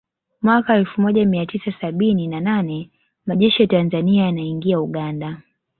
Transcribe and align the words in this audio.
Mwaka 0.41 0.75
elfu 0.75 1.01
moja 1.01 1.25
mia 1.25 1.45
tisa 1.45 1.73
sabini 1.81 2.27
na 2.27 2.39
nane 2.39 2.89
Majeshi 3.25 3.61
ya 3.61 3.67
Tanzania 3.67 4.23
yanaingia 4.23 4.79
Uganda 4.79 5.41